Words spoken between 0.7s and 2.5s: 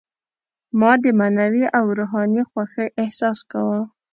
ما د معنوي او روحاني